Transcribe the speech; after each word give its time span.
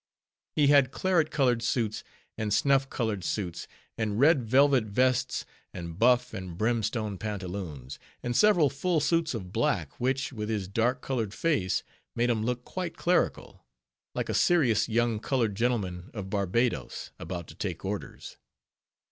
He 0.55 0.65
had 0.65 0.89
claret 0.89 1.29
colored 1.29 1.61
suits, 1.61 2.03
and 2.35 2.51
snuff 2.51 2.89
colored 2.89 3.23
suits, 3.23 3.67
and 3.99 4.19
red 4.19 4.41
velvet 4.49 4.85
vests, 4.85 5.45
and 5.75 5.99
buff 5.99 6.33
and 6.33 6.57
brimstone 6.57 7.19
pantaloons, 7.19 7.99
and 8.23 8.35
several 8.35 8.71
full 8.71 8.99
suits 8.99 9.35
of 9.35 9.53
black, 9.53 9.99
which, 9.99 10.33
with 10.33 10.49
his 10.49 10.67
dark 10.67 11.03
colored 11.03 11.35
face, 11.35 11.83
made 12.15 12.31
him 12.31 12.43
look 12.43 12.65
quite 12.65 12.97
clerical; 12.97 13.63
like 14.15 14.27
a 14.27 14.33
serious 14.33 14.89
young 14.89 15.19
colored 15.19 15.53
gentleman 15.53 16.09
of 16.15 16.31
Barbados, 16.31 17.11
about 17.19 17.45
to 17.49 17.53
take 17.53 17.85
orders. 17.85 18.37